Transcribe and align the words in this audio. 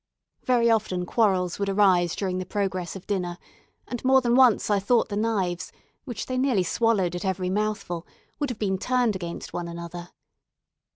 Very 0.45 0.67
often 0.67 1.05
quarrels 1.05 1.59
would 1.59 1.69
arise 1.69 2.15
during 2.15 2.39
the 2.39 2.45
progress 2.47 2.95
of 2.95 3.05
dinner; 3.05 3.37
and 3.87 4.03
more 4.03 4.19
than 4.19 4.35
once 4.35 4.67
I 4.71 4.79
thought 4.79 5.09
the 5.09 5.15
knives, 5.15 5.71
which 6.05 6.25
they 6.25 6.39
nearly 6.39 6.63
swallowed 6.63 7.15
at 7.15 7.23
every 7.23 7.51
mouthful, 7.51 8.07
would 8.39 8.49
have 8.49 8.57
been 8.57 8.79
turned 8.79 9.15
against 9.15 9.53
one 9.53 9.67
another. 9.67 10.09